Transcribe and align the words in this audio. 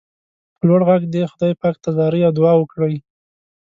په 0.55 0.63
لوړ 0.67 0.81
غږ 0.89 1.01
دې 1.13 1.23
خدای 1.31 1.53
پاک 1.61 1.75
ته 1.83 1.89
زارۍ 1.97 2.21
او 2.27 2.31
دعا 2.37 2.53
وکړئ. 2.57 2.95